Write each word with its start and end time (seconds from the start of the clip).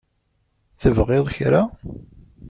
Tebɣiḍ 0.81 1.25
kra? 1.35 1.61